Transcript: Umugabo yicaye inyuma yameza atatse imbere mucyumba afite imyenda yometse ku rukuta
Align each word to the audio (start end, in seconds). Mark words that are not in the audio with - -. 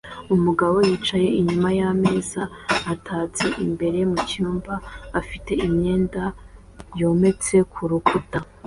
Umugabo 0.35 0.75
yicaye 0.87 1.27
inyuma 1.39 1.69
yameza 1.79 2.41
atatse 2.93 3.45
imbere 3.65 3.99
mucyumba 4.11 4.73
afite 5.19 5.51
imyenda 5.65 6.23
yometse 6.99 7.55
ku 7.73 7.81
rukuta 7.91 8.39